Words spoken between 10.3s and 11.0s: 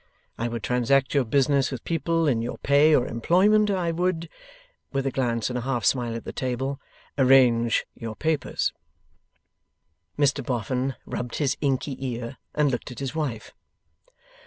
Boffin